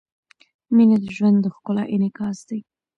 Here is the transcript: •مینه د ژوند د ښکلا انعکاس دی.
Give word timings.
•مینه 0.75 0.97
د 1.03 1.05
ژوند 1.15 1.37
د 1.41 1.45
ښکلا 1.55 1.83
انعکاس 1.95 2.37
دی. 2.49 2.59